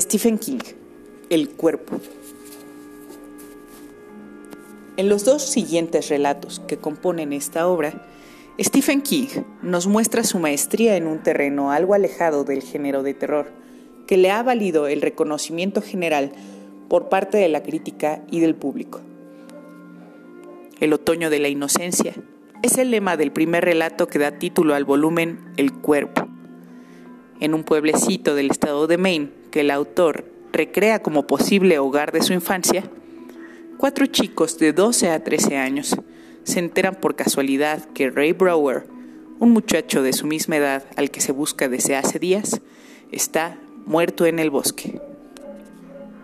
Stephen 0.00 0.38
King, 0.38 0.60
El 1.28 1.50
cuerpo. 1.50 2.00
En 4.96 5.10
los 5.10 5.26
dos 5.26 5.42
siguientes 5.42 6.08
relatos 6.08 6.62
que 6.66 6.78
componen 6.78 7.34
esta 7.34 7.68
obra, 7.68 8.06
Stephen 8.58 9.02
King 9.02 9.28
nos 9.60 9.86
muestra 9.86 10.24
su 10.24 10.38
maestría 10.38 10.96
en 10.96 11.06
un 11.06 11.22
terreno 11.22 11.72
algo 11.72 11.92
alejado 11.92 12.44
del 12.44 12.62
género 12.62 13.02
de 13.02 13.12
terror, 13.12 13.50
que 14.06 14.16
le 14.16 14.30
ha 14.30 14.42
valido 14.42 14.86
el 14.86 15.02
reconocimiento 15.02 15.82
general 15.82 16.32
por 16.88 17.10
parte 17.10 17.36
de 17.36 17.50
la 17.50 17.62
crítica 17.62 18.22
y 18.30 18.40
del 18.40 18.54
público. 18.54 19.02
El 20.80 20.94
otoño 20.94 21.28
de 21.28 21.38
la 21.38 21.48
inocencia 21.48 22.14
es 22.62 22.78
el 22.78 22.92
lema 22.92 23.18
del 23.18 23.30
primer 23.30 23.62
relato 23.62 24.06
que 24.06 24.18
da 24.18 24.38
título 24.38 24.74
al 24.74 24.86
volumen 24.86 25.52
El 25.58 25.70
cuerpo. 25.70 26.26
En 27.40 27.52
un 27.52 27.62
pueblecito 27.62 28.34
del 28.34 28.50
estado 28.50 28.86
de 28.86 28.96
Maine, 28.96 29.41
que 29.52 29.60
el 29.60 29.70
autor 29.70 30.24
recrea 30.52 31.00
como 31.00 31.28
posible 31.28 31.78
hogar 31.78 32.10
de 32.10 32.22
su 32.22 32.32
infancia, 32.32 32.82
cuatro 33.78 34.06
chicos 34.06 34.58
de 34.58 34.72
12 34.72 35.10
a 35.10 35.22
13 35.22 35.56
años 35.56 35.94
se 36.42 36.58
enteran 36.58 36.96
por 36.96 37.14
casualidad 37.14 37.84
que 37.94 38.10
Ray 38.10 38.32
Brower, 38.32 38.86
un 39.38 39.50
muchacho 39.50 40.02
de 40.02 40.12
su 40.12 40.26
misma 40.26 40.56
edad 40.56 40.84
al 40.96 41.12
que 41.12 41.20
se 41.20 41.30
busca 41.30 41.68
desde 41.68 41.94
hace 41.94 42.18
días, 42.18 42.60
está 43.12 43.58
muerto 43.86 44.26
en 44.26 44.40
el 44.40 44.50
bosque. 44.50 45.00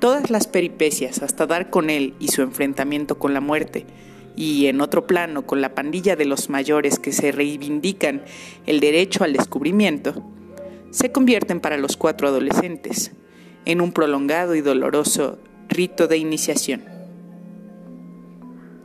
Todas 0.00 0.30
las 0.30 0.46
peripecias 0.46 1.22
hasta 1.22 1.46
dar 1.46 1.70
con 1.70 1.90
él 1.90 2.14
y 2.18 2.28
su 2.28 2.42
enfrentamiento 2.42 3.18
con 3.18 3.34
la 3.34 3.40
muerte, 3.40 3.86
y 4.36 4.66
en 4.66 4.80
otro 4.80 5.06
plano 5.06 5.46
con 5.46 5.60
la 5.60 5.74
pandilla 5.74 6.16
de 6.16 6.24
los 6.24 6.48
mayores 6.48 6.98
que 6.98 7.12
se 7.12 7.32
reivindican 7.32 8.22
el 8.66 8.80
derecho 8.80 9.24
al 9.24 9.32
descubrimiento, 9.32 10.24
se 10.90 11.12
convierten 11.12 11.60
para 11.60 11.76
los 11.76 11.96
cuatro 11.96 12.28
adolescentes 12.28 13.12
en 13.64 13.80
un 13.80 13.92
prolongado 13.92 14.54
y 14.54 14.60
doloroso 14.60 15.38
rito 15.68 16.08
de 16.08 16.16
iniciación. 16.16 16.84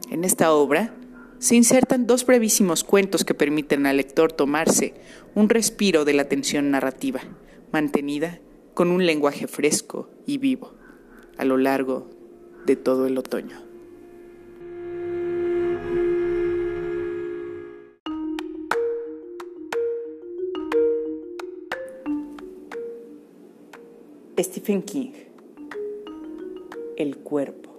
En 0.09 0.24
esta 0.24 0.54
obra 0.54 0.94
se 1.40 1.56
insertan 1.56 2.08
dos 2.08 2.26
brevísimos 2.26 2.84
cuentos 2.84 3.26
que 3.26 3.34
permiten 3.34 3.86
al 3.86 3.98
lector 3.98 4.31
tomarse 4.31 4.94
un 5.36 5.50
respiro 5.50 6.06
de 6.06 6.14
la 6.14 6.26
tensión 6.26 6.72
narrativa, 6.72 7.22
mantenida 7.72 8.40
con 8.74 8.92
un 8.92 9.06
lenguaje 9.06 9.48
fresco 9.48 10.09
y 10.26 10.38
vivo 10.38 10.74
a 11.38 11.46
lo 11.46 11.58
largo 11.58 12.09
de 12.66 12.76
todo 12.76 13.08
el 13.08 13.18
otoño. 13.18 13.72
Stephen 24.39 24.81
King 24.81 25.12
El 26.98 27.17
cuerpo. 27.17 27.70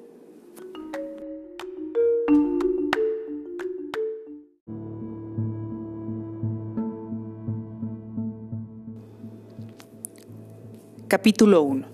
Capítulo 11.08 11.62
1 11.62 11.86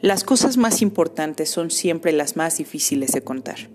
Las 0.00 0.24
cosas 0.24 0.56
más 0.56 0.82
importantes 0.82 1.48
son 1.48 1.70
siempre 1.70 2.10
las 2.10 2.36
más 2.36 2.58
difíciles 2.58 3.12
de 3.12 3.22
contar. 3.22 3.68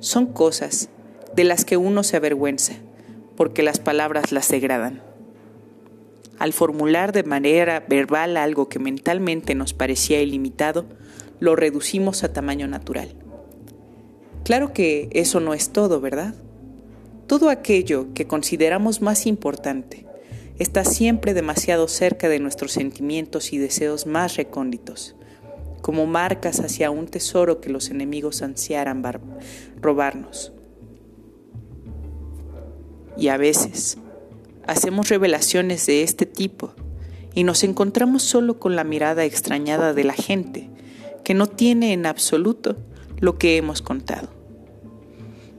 Son 0.00 0.26
cosas 0.26 0.88
de 1.36 1.44
las 1.44 1.64
que 1.64 1.76
uno 1.76 2.02
se 2.02 2.16
avergüenza, 2.16 2.74
porque 3.36 3.62
las 3.62 3.78
palabras 3.78 4.32
las 4.32 4.48
degradan 4.48 5.11
al 6.38 6.52
formular 6.52 7.12
de 7.12 7.22
manera 7.22 7.84
verbal 7.88 8.36
algo 8.36 8.68
que 8.68 8.78
mentalmente 8.78 9.54
nos 9.54 9.74
parecía 9.74 10.20
ilimitado, 10.20 10.86
lo 11.40 11.56
reducimos 11.56 12.24
a 12.24 12.32
tamaño 12.32 12.68
natural. 12.68 13.14
Claro 14.44 14.72
que 14.72 15.08
eso 15.12 15.40
no 15.40 15.54
es 15.54 15.70
todo, 15.70 16.00
¿verdad? 16.00 16.34
Todo 17.26 17.48
aquello 17.48 18.12
que 18.14 18.26
consideramos 18.26 19.00
más 19.00 19.26
importante 19.26 20.06
está 20.58 20.84
siempre 20.84 21.34
demasiado 21.34 21.88
cerca 21.88 22.28
de 22.28 22.40
nuestros 22.40 22.72
sentimientos 22.72 23.52
y 23.52 23.58
deseos 23.58 24.06
más 24.06 24.36
recónditos, 24.36 25.16
como 25.80 26.06
marcas 26.06 26.60
hacia 26.60 26.90
un 26.90 27.06
tesoro 27.06 27.60
que 27.60 27.70
los 27.70 27.90
enemigos 27.90 28.42
ansiaran 28.42 29.02
robarnos. 29.80 30.52
Y 33.16 33.28
a 33.28 33.36
veces, 33.36 33.98
hacemos 34.66 35.08
revelaciones 35.08 35.86
de 35.86 36.02
este 36.02 36.26
tipo 36.26 36.72
y 37.34 37.44
nos 37.44 37.64
encontramos 37.64 38.22
solo 38.22 38.58
con 38.58 38.76
la 38.76 38.84
mirada 38.84 39.24
extrañada 39.24 39.94
de 39.94 40.04
la 40.04 40.14
gente, 40.14 40.70
que 41.24 41.34
no 41.34 41.46
tiene 41.46 41.92
en 41.92 42.06
absoluto 42.06 42.76
lo 43.18 43.38
que 43.38 43.56
hemos 43.56 43.82
contado, 43.82 44.28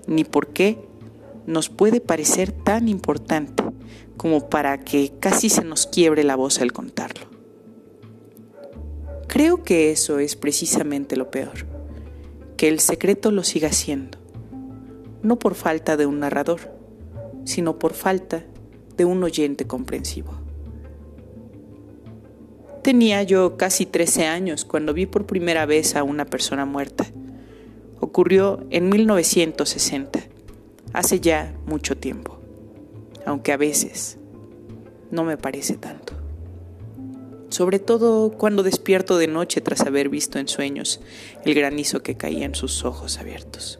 ni 0.07 0.23
por 0.23 0.47
qué 0.47 0.77
nos 1.45 1.69
puede 1.69 1.99
parecer 1.99 2.51
tan 2.51 2.87
importante 2.87 3.63
como 4.17 4.49
para 4.49 4.79
que 4.79 5.13
casi 5.19 5.49
se 5.49 5.63
nos 5.63 5.87
quiebre 5.87 6.23
la 6.23 6.35
voz 6.35 6.61
al 6.61 6.71
contarlo. 6.71 7.25
Creo 9.27 9.63
que 9.63 9.91
eso 9.91 10.19
es 10.19 10.35
precisamente 10.35 11.15
lo 11.15 11.31
peor, 11.31 11.65
que 12.55 12.67
el 12.67 12.79
secreto 12.79 13.31
lo 13.31 13.43
siga 13.43 13.71
siendo, 13.71 14.19
no 15.23 15.39
por 15.39 15.55
falta 15.55 15.97
de 15.97 16.05
un 16.05 16.19
narrador, 16.19 16.71
sino 17.45 17.79
por 17.79 17.93
falta 17.93 18.45
de 18.97 19.05
un 19.05 19.23
oyente 19.23 19.65
comprensivo. 19.65 20.33
Tenía 22.83 23.23
yo 23.23 23.55
casi 23.55 23.85
13 23.85 24.27
años 24.27 24.65
cuando 24.65 24.93
vi 24.93 25.05
por 25.05 25.25
primera 25.25 25.65
vez 25.65 25.95
a 25.95 26.03
una 26.03 26.25
persona 26.25 26.65
muerta. 26.65 27.05
Ocurrió 28.01 28.65
en 28.71 28.89
1960, 28.89 30.19
hace 30.91 31.21
ya 31.21 31.55
mucho 31.65 31.95
tiempo, 31.95 32.39
aunque 33.25 33.53
a 33.53 33.57
veces 33.57 34.17
no 35.11 35.23
me 35.23 35.37
parece 35.37 35.77
tanto. 35.77 36.13
Sobre 37.47 37.79
todo 37.79 38.31
cuando 38.31 38.63
despierto 38.63 39.17
de 39.17 39.27
noche 39.27 39.61
tras 39.61 39.81
haber 39.81 40.09
visto 40.09 40.39
en 40.39 40.47
sueños 40.47 40.99
el 41.45 41.53
granizo 41.53 42.03
que 42.03 42.15
caía 42.17 42.45
en 42.45 42.55
sus 42.55 42.83
ojos 42.83 43.19
abiertos. 43.19 43.79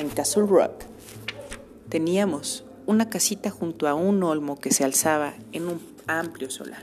En 0.00 0.08
Castle 0.08 0.46
Rock, 0.46 0.84
teníamos 1.88 2.64
una 2.86 3.10
casita 3.10 3.50
junto 3.50 3.86
a 3.86 3.94
un 3.94 4.22
olmo 4.22 4.58
que 4.58 4.72
se 4.72 4.82
alzaba 4.82 5.34
en 5.52 5.68
un 5.68 5.80
amplio 6.06 6.50
solar. 6.50 6.82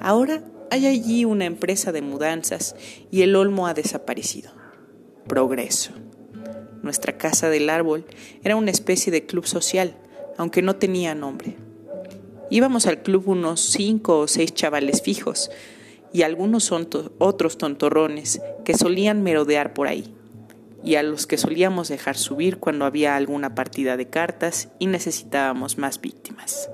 Ahora 0.00 0.42
hay 0.70 0.86
allí 0.86 1.24
una 1.24 1.44
empresa 1.44 1.92
de 1.92 2.00
mudanzas 2.00 2.76
y 3.10 3.22
el 3.22 3.36
olmo 3.36 3.66
ha 3.66 3.74
desaparecido. 3.74 4.52
Progreso. 5.26 5.92
Nuestra 6.82 7.18
casa 7.18 7.50
del 7.50 7.68
árbol 7.68 8.06
era 8.42 8.56
una 8.56 8.70
especie 8.70 9.12
de 9.12 9.26
club 9.26 9.46
social, 9.46 9.94
aunque 10.38 10.62
no 10.62 10.76
tenía 10.76 11.14
nombre. 11.14 11.56
Íbamos 12.50 12.86
al 12.86 13.02
club 13.02 13.28
unos 13.28 13.60
cinco 13.60 14.20
o 14.20 14.28
seis 14.28 14.54
chavales 14.54 15.02
fijos 15.02 15.50
y 16.12 16.22
algunos 16.22 16.72
otros 16.72 17.58
tontorrones 17.58 18.40
que 18.64 18.74
solían 18.74 19.22
merodear 19.22 19.74
por 19.74 19.88
ahí 19.88 20.14
y 20.84 20.96
a 20.96 21.02
los 21.02 21.26
que 21.26 21.38
solíamos 21.38 21.88
dejar 21.88 22.16
subir 22.16 22.58
cuando 22.58 22.84
había 22.84 23.16
alguna 23.16 23.54
partida 23.54 23.96
de 23.96 24.08
cartas 24.08 24.68
y 24.78 24.86
necesitábamos 24.86 25.78
más 25.78 26.00
víctimas. 26.00 26.70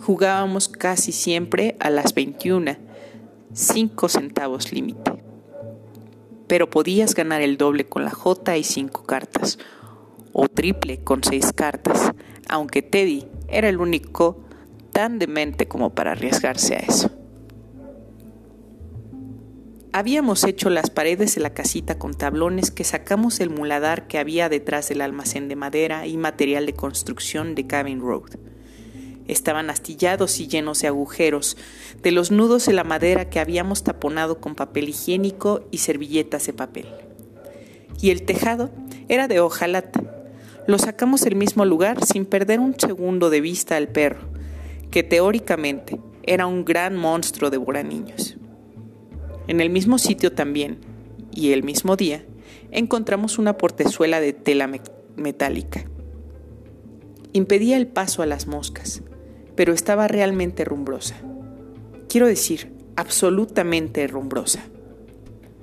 Jugábamos 0.00 0.68
casi 0.68 1.12
siempre 1.12 1.76
a 1.78 1.90
las 1.90 2.14
21, 2.14 2.76
5 3.52 4.08
centavos 4.08 4.72
límite. 4.72 5.22
Pero 6.46 6.70
podías 6.70 7.14
ganar 7.14 7.42
el 7.42 7.58
doble 7.58 7.86
con 7.86 8.04
la 8.04 8.10
J 8.10 8.56
y 8.56 8.64
5 8.64 9.04
cartas, 9.04 9.58
o 10.32 10.48
triple 10.48 11.04
con 11.04 11.22
6 11.22 11.52
cartas, 11.52 12.12
aunque 12.48 12.82
Teddy 12.82 13.26
era 13.48 13.68
el 13.68 13.78
único 13.78 14.38
tan 14.92 15.18
demente 15.18 15.68
como 15.68 15.90
para 15.90 16.12
arriesgarse 16.12 16.76
a 16.76 16.78
eso. 16.78 17.19
Habíamos 19.92 20.44
hecho 20.44 20.70
las 20.70 20.88
paredes 20.88 21.34
de 21.34 21.40
la 21.40 21.52
casita 21.52 21.98
con 21.98 22.14
tablones 22.14 22.70
que 22.70 22.84
sacamos 22.84 23.38
del 23.38 23.50
muladar 23.50 24.06
que 24.06 24.18
había 24.18 24.48
detrás 24.48 24.88
del 24.88 25.00
almacén 25.00 25.48
de 25.48 25.56
madera 25.56 26.06
y 26.06 26.16
material 26.16 26.64
de 26.64 26.74
construcción 26.74 27.56
de 27.56 27.66
Cabin 27.66 28.00
Road. 28.00 28.30
Estaban 29.26 29.68
astillados 29.68 30.38
y 30.38 30.46
llenos 30.46 30.80
de 30.80 30.86
agujeros, 30.86 31.56
de 32.04 32.12
los 32.12 32.30
nudos 32.30 32.66
de 32.66 32.72
la 32.72 32.84
madera 32.84 33.30
que 33.30 33.40
habíamos 33.40 33.82
taponado 33.82 34.38
con 34.40 34.54
papel 34.54 34.88
higiénico 34.90 35.66
y 35.72 35.78
servilletas 35.78 36.46
de 36.46 36.52
papel. 36.52 36.86
Y 38.00 38.10
el 38.10 38.22
tejado 38.22 38.70
era 39.08 39.26
de 39.26 39.40
hojalata. 39.40 40.02
Lo 40.68 40.78
sacamos 40.78 41.22
del 41.22 41.34
mismo 41.34 41.64
lugar 41.64 42.04
sin 42.04 42.26
perder 42.26 42.60
un 42.60 42.78
segundo 42.78 43.28
de 43.28 43.40
vista 43.40 43.76
al 43.76 43.88
perro, 43.88 44.20
que 44.92 45.02
teóricamente 45.02 45.98
era 46.22 46.46
un 46.46 46.64
gran 46.64 46.96
monstruo 46.96 47.50
de 47.50 47.58
niños. 47.82 48.36
En 49.50 49.60
el 49.60 49.68
mismo 49.68 49.98
sitio 49.98 50.30
también, 50.30 50.78
y 51.34 51.50
el 51.50 51.64
mismo 51.64 51.96
día, 51.96 52.24
encontramos 52.70 53.36
una 53.36 53.56
portezuela 53.56 54.20
de 54.20 54.32
tela 54.32 54.70
metálica. 55.16 55.86
Impedía 57.32 57.76
el 57.76 57.88
paso 57.88 58.22
a 58.22 58.26
las 58.26 58.46
moscas, 58.46 59.02
pero 59.56 59.72
estaba 59.72 60.06
realmente 60.06 60.64
rumbrosa. 60.64 61.16
Quiero 62.08 62.28
decir, 62.28 62.70
absolutamente 62.94 64.06
rumbrosa. 64.06 64.60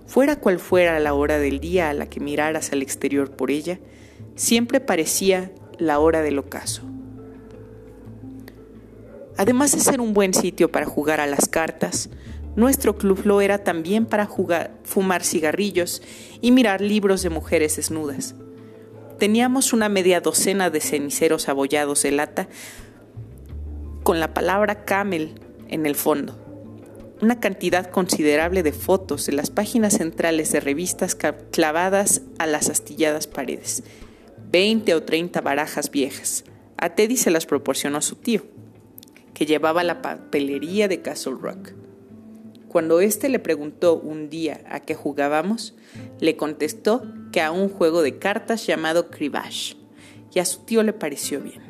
Fuera 0.06 0.36
cual 0.36 0.60
fuera 0.60 1.00
la 1.00 1.14
hora 1.14 1.40
del 1.40 1.62
día 1.62 1.90
a 1.90 1.94
la 1.94 2.10
que 2.10 2.20
miraras 2.20 2.74
al 2.74 2.82
exterior 2.82 3.38
por 3.38 3.52
ella, 3.52 3.80
siempre 4.36 4.82
parecía 4.82 5.54
la 5.78 6.00
hora 6.00 6.22
del 6.24 6.40
ocaso. 6.40 6.82
Además 9.38 9.72
de 9.72 9.80
ser 9.80 10.02
un 10.02 10.14
buen 10.14 10.34
sitio 10.34 10.74
para 10.74 10.88
jugar 10.88 11.22
a 11.22 11.28
las 11.28 11.48
cartas, 11.48 12.10
nuestro 12.58 12.98
club 12.98 13.22
lo 13.24 13.40
era 13.40 13.64
también 13.64 14.06
para 14.06 14.26
jugar, 14.26 14.78
fumar 14.84 15.24
cigarrillos 15.24 16.02
y 16.42 16.52
mirar 16.52 16.82
libros 16.82 17.24
de 17.24 17.30
mujeres 17.30 17.78
desnudas. 17.78 18.36
Teníamos 19.18 19.72
una 19.72 19.88
media 19.88 20.20
docena 20.20 20.70
de 20.70 20.82
ceniceros 20.82 21.48
abollados 21.48 22.04
de 22.04 22.12
lata 22.12 22.50
con 24.04 24.20
la 24.20 24.34
palabra 24.34 24.84
camel 24.84 25.40
en 25.70 25.86
el 25.86 25.96
fondo 25.96 26.44
una 27.22 27.40
cantidad 27.40 27.90
considerable 27.90 28.64
de 28.64 28.72
fotos 28.72 29.26
de 29.26 29.34
las 29.34 29.50
páginas 29.50 29.98
centrales 29.98 30.52
de 30.52 30.60
revistas 30.60 31.16
clavadas 31.16 32.22
a 32.38 32.46
las 32.46 32.70
astilladas 32.70 33.28
paredes, 33.28 33.84
20 34.52 34.94
o 34.94 35.04
30 35.04 35.42
barajas 35.42 35.90
viejas. 35.90 36.44
A 36.78 36.90
Teddy 36.90 37.18
se 37.18 37.32
las 37.32 37.46
proporcionó 37.46 38.02
su 38.02 38.16
tío, 38.18 38.44
que 39.34 39.46
llevaba 39.46 39.84
la 39.84 40.02
papelería 40.02 40.88
de 40.88 41.02
Castle 41.02 41.36
Rock. 41.42 41.74
Cuando 42.78 43.00
éste 43.00 43.28
le 43.28 43.40
preguntó 43.40 43.96
un 43.96 44.30
día 44.30 44.62
a 44.70 44.82
qué 44.82 44.94
jugábamos, 44.94 45.74
le 46.20 46.38
contestó 46.38 47.02
que 47.32 47.42
a 47.42 47.50
un 47.50 47.70
juego 47.70 48.04
de 48.04 48.20
cartas 48.20 48.68
llamado 48.68 49.10
Cribash, 49.10 49.74
y 50.32 50.38
a 50.38 50.46
su 50.46 50.60
tío 50.60 50.84
le 50.84 50.94
pareció 50.94 51.42
bien. 51.42 51.64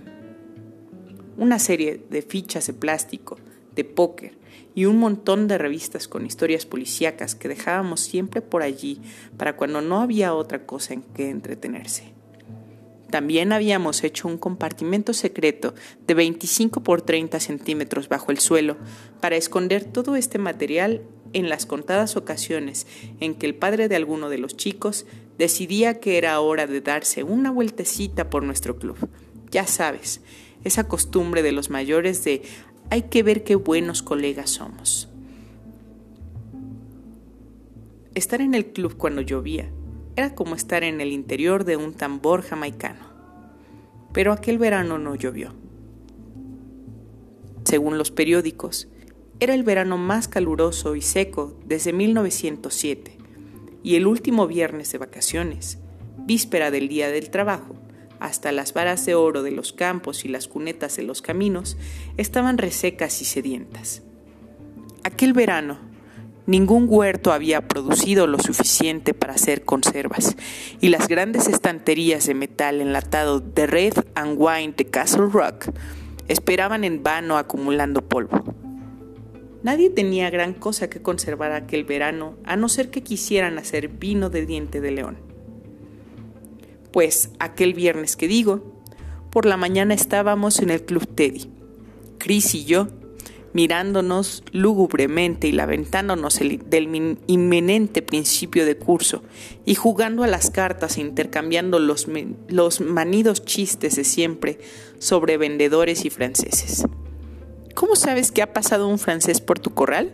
Una 1.38 1.59
serie 1.59 2.04
de 2.09 2.21
fichas 2.21 2.68
de 2.68 2.74
plástico, 2.74 3.38
de 3.74 3.86
póker, 3.86 4.38
y 4.75 4.83
un 4.83 4.98
montón 4.98 5.48
de 5.48 5.57
revistas 5.57 6.09
con 6.09 6.25
historias 6.25 6.65
policíacas 6.65 7.36
que 7.36 7.48
dejábamos 7.48 8.01
siempre 8.01 8.42
por 8.42 8.62
allí 8.62 9.00
para 9.38 9.56
cuando 9.56 9.80
no 9.80 10.01
había 10.01 10.33
otra 10.33 10.65
cosa 10.65 10.94
en 10.94 11.04
que 11.04 11.30
entretenerse. 11.30 12.17
También 13.09 13.54
habíamos 13.54 14.04
hecho 14.04 14.27
un 14.27 14.38
compartimento 14.38 15.13
secreto 15.13 15.74
de 16.06 16.13
25 16.13 16.83
por 16.83 17.01
30 17.01 17.39
centímetros 17.39 18.09
bajo 18.09 18.31
el 18.31 18.39
suelo 18.39 18.77
para 19.21 19.38
esconder 19.38 19.86
todo 19.86 20.15
este 20.15 20.39
material 20.39 21.04
en 21.33 21.50
las 21.50 21.65
contadas 21.65 22.18
ocasiones 22.18 22.86
en 23.19 23.36
que 23.36 23.45
el 23.45 23.56
padre 23.56 23.88
de 23.88 23.95
alguno 23.95 24.30
de 24.30 24.38
los 24.38 24.57
chicos 24.57 25.06
decidía 25.38 26.00
que 26.00 26.18
era 26.18 26.39
hora 26.39 26.68
de 26.68 26.81
darse 26.81 27.24
una 27.24 27.51
vueltecita 27.51 28.30
por 28.30 28.44
nuestro 28.44 28.77
club. 28.77 28.98
Ya 29.51 29.65
sabes, 29.65 30.21
esa 30.63 30.88
costumbre 30.88 31.44
de 31.44 31.54
los 31.54 31.69
mayores 31.69 32.24
de 32.24 32.42
hay 32.89 33.04
que 33.04 33.24
ver 33.24 33.44
qué 33.44 33.56
buenos 33.56 34.01
colegas 34.01 34.50
somos. 34.50 35.09
Estar 38.15 38.42
en 38.42 38.56
el 38.56 38.68
club 38.68 38.98
cuando 38.98 39.21
llovía 39.21 39.71
era 40.18 40.34
como 40.34 40.56
estar 40.56 40.84
en 40.84 41.00
el 41.00 41.12
interior 41.12 41.64
de 41.64 41.78
un 41.78 41.94
tambor 41.94 42.42
jamaicano. 42.42 43.06
Pero 44.14 44.34
aquel 44.34 44.58
verano 44.58 44.98
no 44.98 45.14
llovió. 45.14 45.54
Según 47.64 48.00
los 48.00 48.10
periódicos, 48.10 48.88
era 49.40 49.54
el 49.54 49.62
verano 49.62 50.00
más 50.00 50.28
caluroso 50.28 50.96
y 50.96 51.02
seco 51.02 51.56
desde 51.66 51.94
1907 51.94 53.16
y 53.84 53.96
el 53.96 54.08
último 54.08 54.48
viernes 54.48 54.92
de 54.92 54.98
vacaciones, 54.98 55.78
víspera 56.18 56.72
del 56.72 56.88
Día 56.88 57.10
del 57.10 57.30
Trabajo, 57.30 57.75
hasta 58.19 58.52
las 58.52 58.74
varas 58.74 59.06
de 59.06 59.14
oro 59.14 59.44
de 59.44 59.52
los 59.52 59.72
campos 59.72 60.25
y 60.25 60.30
las 60.30 60.48
cunetas 60.48 60.96
de 60.96 61.04
los 61.04 61.22
caminos 61.22 61.78
estaban 62.18 62.58
resecas 62.58 63.22
y 63.22 63.25
sedientas. 63.25 64.02
Aquel 65.04 65.34
verano, 65.34 65.78
ningún 66.48 66.88
huerto 66.90 67.32
había 67.32 67.68
producido 67.68 68.26
lo 68.26 68.40
suficiente 68.40 69.14
para 69.14 69.34
hacer 69.34 69.64
conservas, 69.64 70.36
y 70.82 70.90
las 70.90 71.08
grandes 71.08 71.48
estanterías 71.48 72.26
de 72.26 72.34
metal 72.34 72.82
enlatado 72.82 73.40
de 73.40 73.68
Red 73.68 73.94
and 74.16 74.38
Wine 74.40 74.74
de 74.76 74.86
Castle 74.86 75.28
Rock 75.32 75.70
esperaban 76.28 76.84
en 76.84 77.04
vano 77.04 77.38
acumulando 77.38 78.02
polvo. 78.02 78.44
Nadie 79.62 79.90
tenía 79.90 80.30
gran 80.30 80.54
cosa 80.54 80.90
que 80.90 81.02
conservar 81.02 81.52
aquel 81.52 81.84
verano, 81.84 82.36
a 82.46 82.56
no 82.56 82.70
ser 82.70 82.90
que 82.90 83.04
quisieran 83.04 83.58
hacer 83.58 83.90
vino 83.90 84.30
de 84.30 84.46
diente 84.46 84.82
de 84.82 84.92
león. 84.92 85.18
Pues 86.92 87.32
aquel 87.40 87.74
viernes 87.74 88.16
que 88.16 88.28
digo, 88.28 88.82
por 89.32 89.46
la 89.46 89.58
mañana 89.58 89.94
estábamos 89.94 90.60
en 90.60 90.70
el 90.70 90.84
Club 90.84 91.06
Teddy, 91.08 91.52
Chris 92.18 92.56
y 92.56 92.64
yo, 92.64 92.88
mirándonos 93.57 94.44
lúgubremente 94.51 95.48
y 95.48 95.51
lamentándonos 95.51 96.38
del 96.38 97.18
inminente 97.25 98.04
principio 98.04 98.68
de 98.68 98.77
curso 98.77 99.24
y 99.65 99.74
jugando 99.74 100.24
a 100.24 100.27
las 100.27 100.51
cartas 100.51 100.98
e 100.98 101.01
intercambiando 101.01 101.80
los, 101.80 102.06
los 102.50 102.81
manidos 102.81 103.44
chistes 103.45 103.95
de 103.95 104.04
siempre 104.04 104.59
sobre 105.00 105.38
vendedores 105.38 106.06
y 106.06 106.12
franceses. 106.12 106.86
¿Cómo 107.74 107.95
sabes 107.95 108.31
que 108.31 108.44
ha 108.44 108.54
pasado 108.54 108.88
un 108.88 109.00
francés 109.00 109.42
por 109.42 109.57
tu 109.57 109.74
corral? 109.74 110.13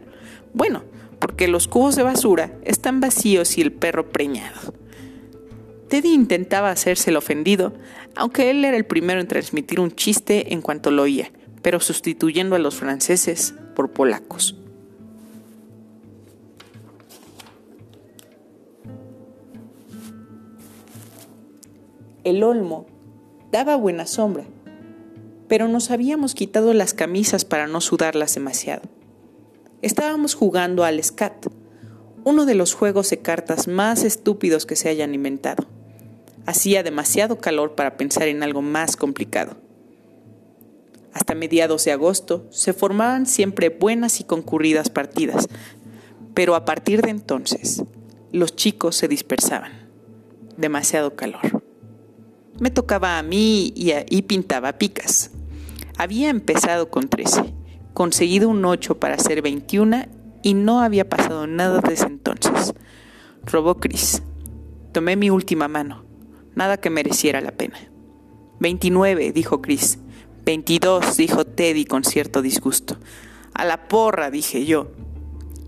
Bueno, 0.53 0.85
porque 1.19 1.49
los 1.49 1.67
cubos 1.67 1.97
de 1.97 2.03
basura 2.03 2.57
están 2.63 3.01
vacíos 3.01 3.57
y 3.57 3.61
el 3.61 3.73
perro 3.73 4.09
preñado. 4.09 4.73
Teddy 5.89 6.13
intentaba 6.13 6.71
hacerse 6.71 7.09
el 7.09 7.17
ofendido, 7.17 7.73
aunque 8.15 8.51
él 8.51 8.63
era 8.63 8.77
el 8.77 8.85
primero 8.85 9.19
en 9.19 9.27
transmitir 9.27 9.81
un 9.81 9.91
chiste 9.91 10.53
en 10.53 10.61
cuanto 10.61 10.91
lo 10.91 11.01
oía, 11.01 11.29
pero 11.63 11.79
sustituyendo 11.79 12.55
a 12.55 12.59
los 12.59 12.75
franceses 12.75 13.55
por 13.73 13.91
polacos. 13.91 14.55
El 22.23 22.43
olmo 22.43 22.85
daba 23.51 23.75
buena 23.75 24.05
sombra, 24.05 24.45
pero 25.47 25.67
nos 25.67 25.91
habíamos 25.91 26.35
quitado 26.35 26.73
las 26.73 26.93
camisas 26.93 27.43
para 27.45 27.67
no 27.67 27.81
sudarlas 27.81 28.35
demasiado. 28.35 28.83
Estábamos 29.81 30.33
jugando 30.33 30.85
al 30.85 31.03
scat, 31.03 31.47
uno 32.23 32.45
de 32.45 32.55
los 32.55 32.73
juegos 32.73 33.09
de 33.09 33.19
cartas 33.19 33.67
más 33.67 34.03
estúpidos 34.03 34.65
que 34.65 34.77
se 34.77 34.87
hayan 34.89 35.13
inventado. 35.13 35.65
Hacía 36.45 36.83
demasiado 36.83 37.39
calor 37.39 37.75
para 37.75 37.97
pensar 37.97 38.27
en 38.29 38.43
algo 38.43 38.61
más 38.61 38.95
complicado. 38.95 39.57
Hasta 41.13 41.35
mediados 41.35 41.85
de 41.85 41.91
agosto 41.91 42.47
se 42.51 42.73
formaban 42.73 43.25
siempre 43.25 43.69
buenas 43.69 44.19
y 44.19 44.23
concurridas 44.23 44.89
partidas, 44.89 45.47
pero 46.33 46.55
a 46.55 46.65
partir 46.65 47.01
de 47.01 47.11
entonces 47.11 47.83
los 48.31 48.55
chicos 48.55 48.95
se 48.95 49.07
dispersaban. 49.07 49.89
Demasiado 50.57 51.15
calor. 51.15 51.63
Me 52.59 52.71
tocaba 52.71 53.17
a 53.17 53.23
mí 53.23 53.73
y, 53.75 54.21
pintaba 54.23 54.77
picas. 54.77 55.31
Había 55.97 56.29
empezado 56.29 56.89
con 56.89 57.09
13, 57.09 57.53
conseguido 57.93 58.49
un 58.49 58.65
8 58.65 58.99
para 58.99 59.17
ser 59.19 59.41
21 59.41 60.05
y 60.41 60.53
no 60.53 60.81
había 60.81 61.09
pasado 61.09 61.47
nada 61.47 61.81
desde 61.81 62.07
entonces. 62.07 62.73
Robó 63.45 63.79
Chris. 63.79 64.23
Tomé 64.91 65.15
mi 65.15 65.29
última 65.29 65.67
mano 65.67 66.03
nada 66.55 66.77
que 66.77 66.89
mereciera 66.89 67.41
la 67.41 67.51
pena. 67.51 67.77
29, 68.59 69.31
dijo 69.31 69.61
Chris. 69.61 69.99
22, 70.45 71.17
dijo 71.17 71.45
Teddy 71.45 71.85
con 71.85 72.03
cierto 72.03 72.41
disgusto. 72.41 72.97
A 73.53 73.65
la 73.65 73.87
porra, 73.87 74.29
dije 74.29 74.65
yo, 74.65 74.91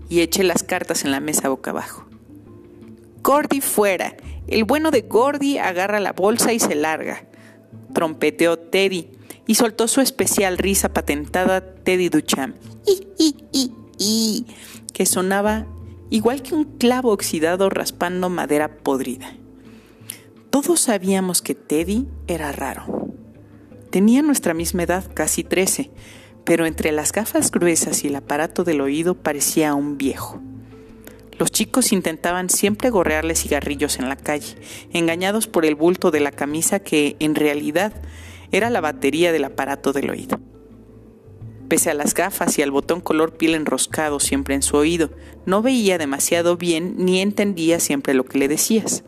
y 0.08 0.20
eché 0.20 0.42
las 0.44 0.62
cartas 0.62 1.04
en 1.04 1.10
la 1.10 1.20
mesa 1.20 1.48
boca 1.48 1.70
abajo. 1.70 2.06
Gordy 3.22 3.60
fuera. 3.60 4.16
El 4.46 4.64
bueno 4.64 4.90
de 4.90 5.02
Gordy 5.02 5.58
agarra 5.58 5.98
la 5.98 6.12
bolsa 6.12 6.52
y 6.52 6.60
se 6.60 6.74
larga. 6.74 7.26
Trompeteó 7.92 8.58
Teddy 8.58 9.10
y 9.46 9.54
soltó 9.54 9.88
su 9.88 10.00
especial 10.00 10.58
risa 10.58 10.92
patentada 10.92 11.74
Teddy 11.74 12.08
Ducham. 12.08 12.54
¡I, 12.86 13.08
i, 13.18 13.36
i, 13.52 13.72
i! 13.98 14.46
que 14.92 15.06
sonaba 15.06 15.66
igual 16.10 16.42
que 16.42 16.54
un 16.54 16.64
clavo 16.64 17.10
oxidado 17.10 17.68
raspando 17.70 18.28
madera 18.28 18.78
podrida. 18.78 19.34
Todos 20.50 20.80
sabíamos 20.80 21.42
que 21.42 21.54
Teddy 21.54 22.06
era 22.28 22.52
raro. 22.52 22.95
Tenía 23.96 24.20
nuestra 24.20 24.52
misma 24.52 24.82
edad, 24.82 25.10
casi 25.14 25.42
13, 25.42 25.90
pero 26.44 26.66
entre 26.66 26.92
las 26.92 27.12
gafas 27.12 27.50
gruesas 27.50 28.04
y 28.04 28.08
el 28.08 28.16
aparato 28.16 28.62
del 28.62 28.82
oído 28.82 29.14
parecía 29.14 29.72
un 29.72 29.96
viejo. 29.96 30.38
Los 31.38 31.50
chicos 31.50 31.92
intentaban 31.92 32.50
siempre 32.50 32.90
gorrearle 32.90 33.34
cigarrillos 33.34 33.98
en 33.98 34.10
la 34.10 34.16
calle, 34.16 34.56
engañados 34.92 35.46
por 35.46 35.64
el 35.64 35.76
bulto 35.76 36.10
de 36.10 36.20
la 36.20 36.30
camisa 36.30 36.80
que, 36.80 37.16
en 37.20 37.34
realidad, 37.34 37.94
era 38.52 38.68
la 38.68 38.82
batería 38.82 39.32
del 39.32 39.44
aparato 39.44 39.94
del 39.94 40.10
oído. 40.10 40.40
Pese 41.66 41.88
a 41.88 41.94
las 41.94 42.12
gafas 42.12 42.58
y 42.58 42.62
al 42.62 42.72
botón 42.72 43.00
color 43.00 43.38
piel 43.38 43.54
enroscado 43.54 44.20
siempre 44.20 44.54
en 44.54 44.60
su 44.60 44.76
oído, 44.76 45.08
no 45.46 45.62
veía 45.62 45.96
demasiado 45.96 46.58
bien 46.58 46.96
ni 46.98 47.22
entendía 47.22 47.80
siempre 47.80 48.12
lo 48.12 48.26
que 48.26 48.36
le 48.36 48.48
decías 48.48 49.04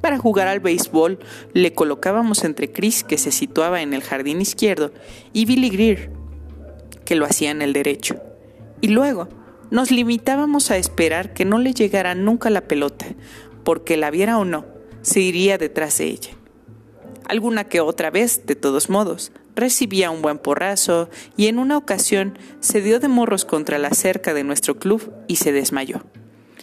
Para 0.00 0.18
jugar 0.18 0.48
al 0.48 0.60
béisbol 0.60 1.18
le 1.52 1.74
colocábamos 1.74 2.44
entre 2.44 2.72
Chris, 2.72 3.04
que 3.04 3.18
se 3.18 3.32
situaba 3.32 3.82
en 3.82 3.92
el 3.92 4.02
jardín 4.02 4.40
izquierdo, 4.40 4.92
y 5.32 5.44
Billy 5.44 5.68
Greer, 5.68 6.10
que 7.04 7.16
lo 7.16 7.26
hacía 7.26 7.50
en 7.50 7.62
el 7.62 7.72
derecho. 7.72 8.16
Y 8.80 8.88
luego 8.88 9.28
nos 9.70 9.90
limitábamos 9.90 10.70
a 10.70 10.76
esperar 10.76 11.32
que 11.34 11.44
no 11.44 11.58
le 11.58 11.74
llegara 11.74 12.14
nunca 12.14 12.50
la 12.50 12.62
pelota, 12.62 13.06
porque 13.62 13.96
la 13.96 14.10
viera 14.10 14.38
o 14.38 14.44
no, 14.44 14.64
se 15.02 15.20
iría 15.20 15.58
detrás 15.58 15.98
de 15.98 16.06
ella. 16.06 16.30
Alguna 17.28 17.64
que 17.64 17.80
otra 17.80 18.10
vez, 18.10 18.46
de 18.46 18.56
todos 18.56 18.90
modos, 18.90 19.32
recibía 19.54 20.10
un 20.10 20.22
buen 20.22 20.38
porrazo 20.38 21.10
y 21.36 21.46
en 21.46 21.58
una 21.58 21.76
ocasión 21.76 22.38
se 22.60 22.80
dio 22.80 22.98
de 22.98 23.08
morros 23.08 23.44
contra 23.44 23.78
la 23.78 23.90
cerca 23.90 24.34
de 24.34 24.42
nuestro 24.42 24.78
club 24.78 25.12
y 25.28 25.36
se 25.36 25.52
desmayó. 25.52 26.02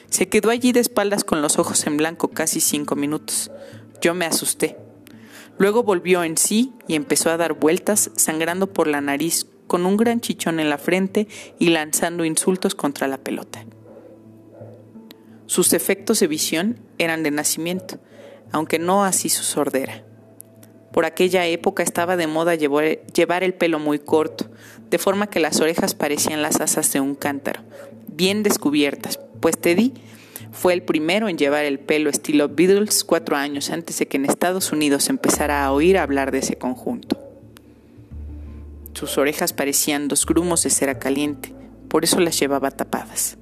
Se 0.10 0.30
quedó 0.30 0.50
allí 0.50 0.72
de 0.72 0.80
espaldas 0.80 1.24
con 1.24 1.42
los 1.42 1.60
ojos 1.60 1.86
en 1.86 1.98
blanco 1.98 2.30
casi 2.30 2.62
cinco 2.62 2.96
minutos. 2.96 3.52
Yo 4.02 4.14
me 4.14 4.26
asusté. 4.26 4.78
Luego 5.58 5.84
volvió 5.84 6.24
en 6.24 6.38
sí 6.38 6.74
y 6.88 6.96
empezó 6.96 7.30
a 7.30 7.38
dar 7.38 7.54
vueltas, 7.54 8.12
sangrando 8.16 8.68
por 8.72 8.88
la 8.88 9.02
nariz, 9.02 9.48
con 9.68 9.86
un 9.86 9.98
gran 9.98 10.22
chichón 10.22 10.60
en 10.60 10.70
la 10.70 10.78
frente 10.78 11.28
y 11.60 11.70
lanzando 11.70 12.26
insultos 12.26 12.74
contra 12.74 13.08
la 13.08 13.18
pelota. 13.18 13.66
Sus 15.46 15.74
efectos 15.74 16.20
de 16.20 16.28
visión 16.28 16.80
eran 16.98 17.24
de 17.24 17.32
nacimiento, 17.32 18.00
aunque 18.52 18.80
no 18.80 19.04
así 19.04 19.30
su 19.30 19.44
sordera. 19.44 20.04
Por 20.92 21.06
aquella 21.06 21.46
época 21.46 21.84
estaba 21.84 22.18
de 22.18 22.28
moda 22.28 22.56
llevar 22.56 23.44
el 23.44 23.54
pelo 23.54 23.80
muy 23.80 24.00
corto, 24.00 24.50
de 24.90 24.98
forma 24.98 25.30
que 25.30 25.40
las 25.40 25.60
orejas 25.60 25.96
parecían 25.96 26.42
las 26.42 26.60
asas 26.60 26.92
de 26.94 27.00
un 27.02 27.14
cántaro, 27.14 27.62
bien 28.18 28.42
descubiertas, 28.44 29.20
pues 29.40 29.58
Teddy 29.58 29.94
fue 30.52 30.74
el 30.74 30.82
primero 30.82 31.30
en 31.30 31.38
llevar 31.38 31.66
el 31.66 31.80
pelo 31.80 32.10
estilo 32.10 32.50
Beatles 32.50 33.04
cuatro 33.04 33.38
años 33.38 33.70
antes 33.70 34.00
de 34.00 34.08
que 34.08 34.18
en 34.18 34.26
Estados 34.26 34.72
Unidos 34.72 35.10
empezara 35.10 35.64
a 35.64 35.72
oír 35.72 35.98
hablar 35.98 36.32
de 36.32 36.40
ese 36.40 36.58
conjunto. 36.58 37.24
Sus 38.94 39.20
orejas 39.20 39.54
parecían 39.54 40.08
dos 40.08 40.26
grumos 40.26 40.64
de 40.64 40.72
cera 40.72 40.98
caliente, 40.98 41.54
por 41.88 42.04
eso 42.04 42.20
las 42.20 42.40
llevaba 42.40 42.72
tapadas. 42.72 43.38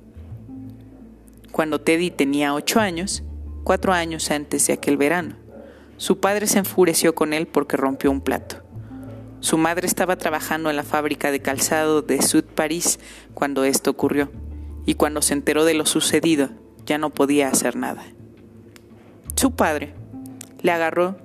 Cuando 1.53 1.79
Teddy 1.79 2.11
tenía 2.11 2.53
ocho 2.53 2.81
años, 2.81 3.23
cuatro 3.63 3.93
años 3.93 4.29
antes 4.29 4.67
de 4.67 4.73
aquel 4.73 4.97
verano, 4.97 5.37
su 5.95 6.19
padre 6.19 6.47
se 6.47 6.59
enfureció 6.59 7.15
con 7.15 7.31
él 7.31 7.47
porque 7.47 7.77
rompió 7.77 8.11
un 8.11 8.19
plato. 8.19 8.57
Su 9.39 9.57
madre 9.57 9.87
estaba 9.87 10.17
trabajando 10.17 10.69
en 10.69 10.75
la 10.75 10.83
fábrica 10.83 11.31
de 11.31 11.41
calzado 11.41 12.01
de 12.01 12.21
Sud 12.21 12.43
París 12.43 12.99
cuando 13.33 13.63
esto 13.63 13.91
ocurrió 13.91 14.29
y 14.85 14.95
cuando 14.95 15.21
se 15.21 15.33
enteró 15.33 15.65
de 15.65 15.73
lo 15.73 15.85
sucedido 15.85 16.49
ya 16.85 16.97
no 16.97 17.09
podía 17.09 17.49
hacer 17.49 17.75
nada. 17.75 18.05
Su 19.35 19.51
padre 19.51 19.93
le 20.61 20.71
agarró, 20.71 21.17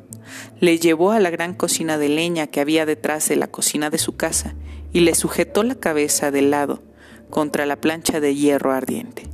le 0.59 0.79
llevó 0.79 1.13
a 1.13 1.21
la 1.21 1.31
gran 1.31 1.55
cocina 1.55 1.99
de 1.99 2.09
leña 2.09 2.47
que 2.47 2.61
había 2.61 2.87
detrás 2.87 3.29
de 3.29 3.37
la 3.37 3.49
cocina 3.49 3.91
de 3.91 3.99
su 3.99 4.17
casa 4.17 4.55
y 4.93 5.01
le 5.01 5.15
sujetó 5.15 5.63
la 5.63 5.75
cabeza 5.75 6.31
de 6.31 6.43
lado 6.43 6.83
contra 7.29 7.67
la 7.67 7.77
plancha 7.77 8.21
de 8.21 8.35
hierro 8.35 8.73
ardiente. 8.73 9.29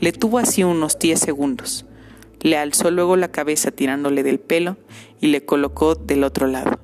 Le 0.00 0.12
tuvo 0.12 0.38
así 0.38 0.64
unos 0.64 0.98
diez 0.98 1.20
segundos. 1.20 1.84
Le 2.40 2.56
alzó 2.56 2.90
luego 2.90 3.16
la 3.16 3.30
cabeza 3.30 3.70
tirándole 3.70 4.22
del 4.22 4.38
pelo 4.38 4.76
y 5.20 5.28
le 5.28 5.44
colocó 5.44 5.94
del 5.94 6.22
otro 6.24 6.46
lado. 6.46 6.78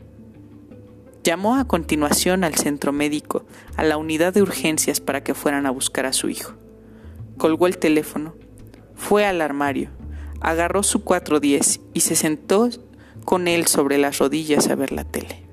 Llamó 1.22 1.56
a 1.56 1.66
continuación 1.66 2.42
al 2.42 2.56
centro 2.56 2.92
médico, 2.92 3.44
a 3.76 3.84
la 3.84 3.96
unidad 3.96 4.34
de 4.34 4.42
urgencias 4.42 5.00
para 5.00 5.22
que 5.22 5.34
fueran 5.34 5.66
a 5.66 5.70
buscar 5.70 6.04
a 6.04 6.12
su 6.12 6.28
hijo 6.28 6.54
colgó 7.36 7.66
el 7.66 7.78
teléfono, 7.78 8.34
fue 8.94 9.24
al 9.26 9.40
armario, 9.40 9.90
agarró 10.40 10.82
su 10.82 11.04
410 11.04 11.80
y 11.92 12.00
se 12.00 12.16
sentó 12.16 12.68
con 13.24 13.48
él 13.48 13.66
sobre 13.66 13.98
las 13.98 14.18
rodillas 14.18 14.68
a 14.68 14.74
ver 14.74 14.92
la 14.92 15.04
tele. 15.04 15.44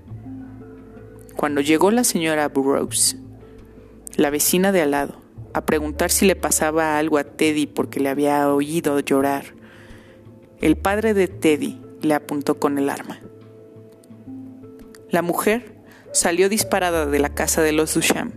Cuando 1.35 1.61
llegó 1.61 1.91
la 1.91 2.03
señora 2.03 2.47
Burroughs, 2.49 3.17
la 4.15 4.29
vecina 4.29 4.71
de 4.71 4.81
al 4.81 4.91
lado, 4.91 5.21
a 5.53 5.65
preguntar 5.65 6.11
si 6.11 6.25
le 6.25 6.35
pasaba 6.35 6.97
algo 6.97 7.17
a 7.17 7.23
Teddy 7.23 7.65
porque 7.65 7.99
le 7.99 8.09
había 8.09 8.53
oído 8.53 8.99
llorar, 8.99 9.55
el 10.61 10.75
padre 10.75 11.13
de 11.13 11.27
Teddy 11.27 11.81
le 12.01 12.13
apuntó 12.13 12.59
con 12.59 12.77
el 12.77 12.89
arma. 12.89 13.19
La 15.09 15.21
mujer 15.21 15.75
salió 16.11 16.49
disparada 16.49 17.05
de 17.05 17.19
la 17.19 17.33
casa 17.33 17.61
de 17.61 17.71
los 17.71 17.93
Duchamp, 17.93 18.35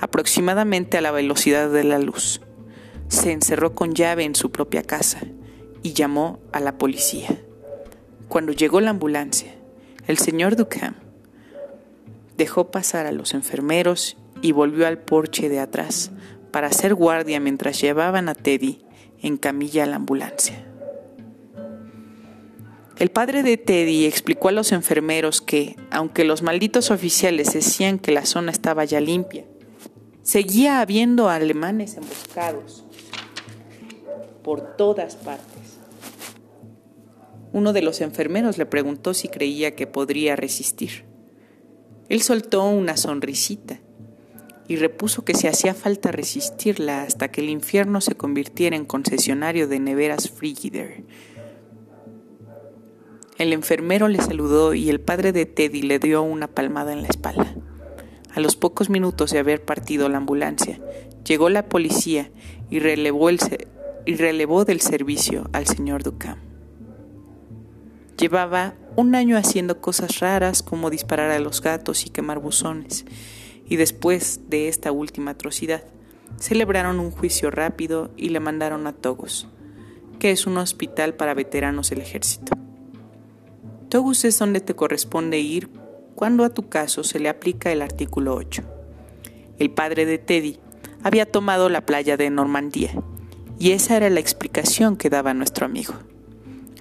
aproximadamente 0.00 0.98
a 0.98 1.00
la 1.00 1.12
velocidad 1.12 1.70
de 1.70 1.84
la 1.84 1.98
luz 1.98 2.40
se 3.10 3.32
encerró 3.32 3.74
con 3.74 3.94
llave 3.94 4.24
en 4.24 4.36
su 4.36 4.50
propia 4.52 4.84
casa 4.84 5.20
y 5.82 5.92
llamó 5.92 6.38
a 6.52 6.60
la 6.60 6.78
policía. 6.78 7.28
Cuando 8.28 8.52
llegó 8.52 8.80
la 8.80 8.90
ambulancia, 8.90 9.52
el 10.06 10.16
señor 10.16 10.54
Duchamp 10.54 10.96
dejó 12.36 12.70
pasar 12.70 13.06
a 13.06 13.12
los 13.12 13.34
enfermeros 13.34 14.16
y 14.42 14.52
volvió 14.52 14.86
al 14.86 14.98
porche 14.98 15.48
de 15.48 15.58
atrás 15.58 16.12
para 16.52 16.68
hacer 16.68 16.94
guardia 16.94 17.40
mientras 17.40 17.80
llevaban 17.80 18.28
a 18.28 18.34
Teddy 18.34 18.78
en 19.20 19.36
camilla 19.36 19.84
a 19.84 19.86
la 19.86 19.96
ambulancia. 19.96 20.64
El 22.96 23.10
padre 23.10 23.42
de 23.42 23.56
Teddy 23.56 24.06
explicó 24.06 24.48
a 24.48 24.52
los 24.52 24.72
enfermeros 24.72 25.40
que, 25.40 25.74
aunque 25.90 26.24
los 26.24 26.42
malditos 26.42 26.90
oficiales 26.90 27.52
decían 27.52 27.98
que 27.98 28.12
la 28.12 28.24
zona 28.24 28.52
estaba 28.52 28.84
ya 28.84 29.00
limpia, 29.00 29.46
seguía 30.22 30.80
habiendo 30.80 31.28
alemanes 31.28 31.96
emboscados 31.96 32.84
por 34.42 34.76
todas 34.76 35.16
partes. 35.16 35.78
Uno 37.52 37.72
de 37.72 37.82
los 37.82 38.00
enfermeros 38.00 38.58
le 38.58 38.66
preguntó 38.66 39.12
si 39.14 39.28
creía 39.28 39.74
que 39.74 39.86
podría 39.86 40.36
resistir. 40.36 41.04
Él 42.08 42.22
soltó 42.22 42.64
una 42.64 42.96
sonrisita 42.96 43.80
y 44.68 44.76
repuso 44.76 45.24
que 45.24 45.34
si 45.34 45.48
hacía 45.48 45.74
falta 45.74 46.12
resistirla 46.12 47.02
hasta 47.02 47.32
que 47.32 47.40
el 47.40 47.50
infierno 47.50 48.00
se 48.00 48.14
convirtiera 48.14 48.76
en 48.76 48.84
concesionario 48.84 49.66
de 49.66 49.80
neveras 49.80 50.30
Frigider. 50.30 51.02
El 53.36 53.52
enfermero 53.52 54.06
le 54.06 54.18
saludó 54.18 54.74
y 54.74 54.90
el 54.90 55.00
padre 55.00 55.32
de 55.32 55.46
Teddy 55.46 55.82
le 55.82 55.98
dio 55.98 56.22
una 56.22 56.46
palmada 56.46 56.92
en 56.92 57.02
la 57.02 57.08
espalda. 57.08 57.56
A 58.32 58.38
los 58.38 58.54
pocos 58.54 58.90
minutos 58.90 59.32
de 59.32 59.40
haber 59.40 59.64
partido 59.64 60.08
la 60.08 60.18
ambulancia, 60.18 60.78
llegó 61.24 61.48
la 61.48 61.68
policía 61.68 62.30
y 62.70 62.78
relevó 62.78 63.28
el, 63.28 63.40
y 64.06 64.16
relevó 64.16 64.64
del 64.64 64.80
servicio 64.80 65.48
al 65.52 65.66
señor 65.66 66.02
Ducamp. 66.02 66.40
Llevaba 68.18 68.74
un 68.96 69.14
año 69.14 69.36
haciendo 69.36 69.80
cosas 69.80 70.20
raras 70.20 70.62
como 70.62 70.90
disparar 70.90 71.30
a 71.30 71.38
los 71.38 71.62
gatos 71.62 72.04
y 72.04 72.10
quemar 72.10 72.38
buzones, 72.38 73.04
y 73.66 73.76
después 73.76 74.40
de 74.48 74.68
esta 74.68 74.92
última 74.92 75.32
atrocidad, 75.32 75.84
celebraron 76.38 77.00
un 77.00 77.10
juicio 77.10 77.50
rápido 77.50 78.10
y 78.16 78.28
le 78.28 78.40
mandaron 78.40 78.86
a 78.86 78.92
Togus, 78.92 79.48
que 80.18 80.30
es 80.32 80.46
un 80.46 80.58
hospital 80.58 81.14
para 81.14 81.34
veteranos 81.34 81.90
del 81.90 82.00
ejército. 82.00 82.52
Togus 83.88 84.24
es 84.24 84.38
donde 84.38 84.60
te 84.60 84.74
corresponde 84.74 85.38
ir 85.38 85.70
cuando 86.14 86.44
a 86.44 86.50
tu 86.50 86.68
caso 86.68 87.04
se 87.04 87.18
le 87.18 87.28
aplica 87.28 87.72
el 87.72 87.80
artículo 87.80 88.34
8. 88.34 88.62
El 89.58 89.70
padre 89.70 90.04
de 90.04 90.18
Teddy 90.18 90.58
había 91.02 91.24
tomado 91.24 91.68
la 91.68 91.86
playa 91.86 92.16
de 92.16 92.28
Normandía 92.28 92.92
y 93.60 93.72
esa 93.72 93.98
era 93.98 94.08
la 94.08 94.20
explicación 94.20 94.96
que 94.96 95.10
daba 95.10 95.34
nuestro 95.34 95.66
amigo. 95.66 95.92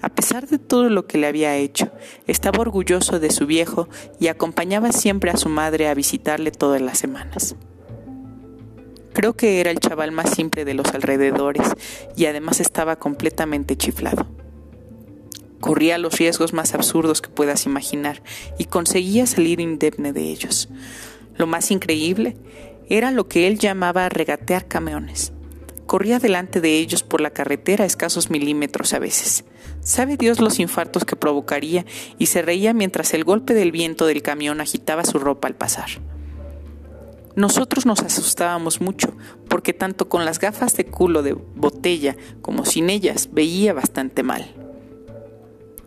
A 0.01 0.07
pesar 0.07 0.47
de 0.47 0.59
todo 0.59 0.89
lo 0.89 1.07
que 1.07 1.17
le 1.17 1.27
había 1.27 1.57
hecho, 1.57 1.91
estaba 2.25 2.59
orgulloso 2.59 3.19
de 3.19 3.31
su 3.31 3.45
viejo 3.45 3.89
y 4.17 4.27
acompañaba 4.27 4.93
siempre 4.93 5.29
a 5.29 5.35
su 5.35 5.49
madre 5.49 5.89
a 5.89 5.93
visitarle 5.93 6.51
todas 6.51 6.81
las 6.81 6.97
semanas. 6.97 7.57
Creo 9.11 9.35
que 9.35 9.59
era 9.59 9.71
el 9.71 9.81
chaval 9.81 10.13
más 10.13 10.29
simple 10.29 10.63
de 10.63 10.73
los 10.73 10.93
alrededores 10.93 11.67
y 12.15 12.27
además 12.27 12.61
estaba 12.61 12.95
completamente 12.95 13.75
chiflado. 13.75 14.25
Corría 15.59 15.97
los 15.97 16.17
riesgos 16.17 16.53
más 16.53 16.73
absurdos 16.73 17.21
que 17.21 17.27
puedas 17.27 17.65
imaginar 17.65 18.23
y 18.57 18.65
conseguía 18.65 19.27
salir 19.27 19.59
indemne 19.59 20.13
de 20.13 20.21
ellos. 20.21 20.69
Lo 21.35 21.45
más 21.45 21.71
increíble 21.71 22.37
era 22.87 23.11
lo 23.11 23.27
que 23.27 23.47
él 23.47 23.59
llamaba 23.59 24.07
regatear 24.07 24.65
camiones 24.69 25.33
corría 25.89 26.19
delante 26.19 26.61
de 26.61 26.77
ellos 26.77 27.01
por 27.01 27.19
la 27.19 27.31
carretera 27.31 27.83
a 27.83 27.87
escasos 27.87 28.29
milímetros 28.29 28.93
a 28.93 28.99
veces. 28.99 29.43
Sabe 29.81 30.17
Dios 30.17 30.39
los 30.39 30.59
infartos 30.59 31.03
que 31.03 31.15
provocaría 31.15 31.83
y 32.19 32.27
se 32.27 32.43
reía 32.43 32.73
mientras 32.75 33.15
el 33.15 33.23
golpe 33.23 33.55
del 33.55 33.71
viento 33.71 34.05
del 34.05 34.21
camión 34.21 34.61
agitaba 34.61 35.03
su 35.03 35.17
ropa 35.17 35.47
al 35.47 35.55
pasar. 35.55 35.89
Nosotros 37.35 37.87
nos 37.87 38.01
asustábamos 38.01 38.81
mucho 38.81 39.17
porque 39.47 39.73
tanto 39.73 40.09
con 40.09 40.25
las 40.25 40.37
gafas 40.37 40.77
de 40.77 40.85
culo 40.85 41.23
de 41.23 41.33
botella 41.33 42.15
como 42.43 42.65
sin 42.65 42.91
ellas 42.91 43.29
veía 43.31 43.73
bastante 43.73 44.21
mal. 44.21 44.53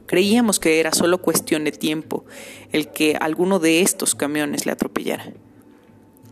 Creíamos 0.06 0.58
que 0.58 0.80
era 0.80 0.90
solo 0.90 1.22
cuestión 1.22 1.62
de 1.62 1.70
tiempo 1.70 2.24
el 2.72 2.88
que 2.88 3.16
alguno 3.20 3.60
de 3.60 3.82
estos 3.82 4.16
camiones 4.16 4.66
le 4.66 4.72
atropellara. 4.72 5.32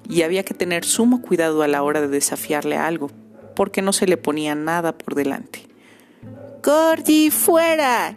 Y 0.09 0.23
había 0.23 0.45
que 0.45 0.55
tener 0.55 0.85
sumo 0.85 1.23
cuidado 1.23 1.63
a 1.63 1.69
la 1.69 1.85
hora 1.85 2.01
de 2.01 2.09
desafiarle 2.09 2.77
algo, 2.77 3.13
porque 3.61 3.83
no 3.83 3.93
se 3.93 4.07
le 4.07 4.17
ponía 4.17 4.55
nada 4.55 4.97
por 4.97 5.15
delante. 5.15 5.67
Gordy, 6.65 7.29
fuera. 7.29 8.17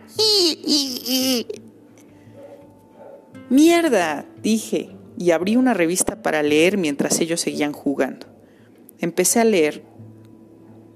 Mierda, 3.49 4.25
dije, 4.41 4.95
y 5.17 5.31
abrí 5.31 5.57
una 5.57 5.73
revista 5.73 6.21
para 6.21 6.43
leer 6.43 6.77
mientras 6.77 7.19
ellos 7.19 7.41
seguían 7.41 7.73
jugando. 7.73 8.27
Empecé 8.99 9.41
a 9.41 9.43
leer. 9.43 9.83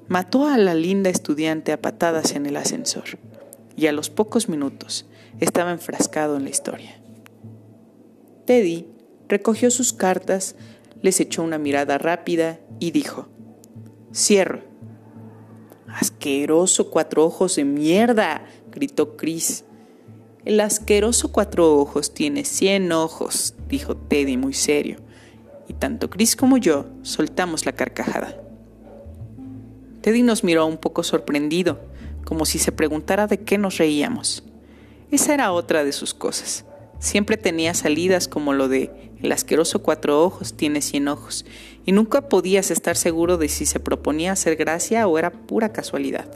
Mató 0.08 0.48
a 0.48 0.58
la 0.58 0.76
linda 0.76 1.10
estudiante 1.10 1.74
a 1.74 1.82
patadas 1.82 2.32
en 2.32 2.46
el 2.46 2.56
ascensor, 2.56 3.20
y 3.76 3.88
a 3.88 3.92
los 3.92 4.10
pocos 4.10 4.48
minutos 4.48 5.08
estaba 5.42 5.74
enfrascado 5.74 6.38
en 6.38 6.46
la 6.46 6.52
historia. 6.52 7.02
Teddy 8.46 8.88
recogió 9.28 9.72
sus 9.72 9.92
cartas, 9.92 10.56
les 11.02 11.20
echó 11.20 11.44
una 11.44 11.58
mirada 11.58 11.98
rápida 11.98 12.62
y 12.80 12.92
dijo, 12.92 13.28
Cierro. 14.14 14.62
Asqueroso 15.88 16.90
cuatro 16.92 17.26
ojos 17.26 17.56
de 17.56 17.66
mierda, 17.66 18.46
gritó 18.72 19.18
Chris. 19.18 19.64
El 20.46 20.60
asqueroso 20.60 21.32
cuatro 21.32 21.76
ojos 21.76 22.14
tiene 22.14 22.46
cien 22.46 22.92
ojos, 22.92 23.54
dijo 23.68 23.98
Teddy 23.98 24.38
muy 24.38 24.54
serio, 24.54 24.98
y 25.68 25.74
tanto 25.74 26.10
Chris 26.10 26.36
como 26.36 26.58
yo 26.58 26.86
soltamos 27.02 27.66
la 27.66 27.74
carcajada. 27.74 28.40
Teddy 30.02 30.22
nos 30.22 30.44
miró 30.44 30.66
un 30.66 30.78
poco 30.78 31.04
sorprendido, 31.04 31.82
como 32.24 32.46
si 32.46 32.60
se 32.60 32.72
preguntara 32.72 33.28
de 33.28 33.40
qué 33.40 33.58
nos 33.58 33.78
reíamos. 33.78 34.44
Esa 35.12 35.34
era 35.34 35.52
otra 35.52 35.84
de 35.84 35.92
sus 35.92 36.14
cosas. 36.14 36.66
Siempre 37.00 37.38
tenía 37.38 37.74
salidas 37.74 38.28
como 38.28 38.54
lo 38.54 38.68
de 38.68 39.08
el 39.22 39.32
asqueroso 39.32 39.82
cuatro 39.82 40.24
ojos 40.24 40.54
tiene 40.54 40.82
cien 40.82 41.08
ojos, 41.08 41.46
y 41.86 41.92
nunca 41.92 42.30
podías 42.30 42.72
estar 42.72 42.96
seguro 42.96 43.38
de 43.38 43.50
si 43.50 43.66
se 43.66 43.80
proponía 43.80 44.32
hacer 44.32 44.56
gracia 44.56 45.08
o 45.08 45.18
era 45.18 45.32
pura 45.32 45.74
casualidad. 45.74 46.28